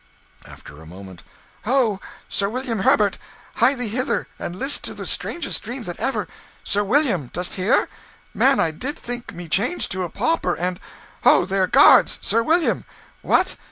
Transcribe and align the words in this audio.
After 0.47 0.81
a 0.81 0.87
moment 0.87 1.21
"Ho, 1.65 1.99
Sir 2.27 2.49
William 2.49 2.79
Herbert! 2.79 3.19
Hie 3.57 3.75
thee 3.75 3.87
hither, 3.87 4.27
and 4.39 4.55
list 4.55 4.83
to 4.85 4.95
the 4.95 5.05
strangest 5.05 5.61
dream 5.61 5.83
that 5.83 5.99
ever... 5.99 6.27
Sir 6.63 6.83
William! 6.83 7.27
dost 7.33 7.53
hear? 7.53 7.87
Man, 8.33 8.59
I 8.59 8.71
did 8.71 8.97
think 8.97 9.31
me 9.31 9.47
changed 9.47 9.91
to 9.91 10.01
a 10.03 10.09
pauper, 10.09 10.57
and... 10.57 10.79
Ho 11.23 11.45
there! 11.45 11.67
Guards! 11.67 12.17
Sir 12.23 12.41
William! 12.41 12.83
What! 13.21 13.57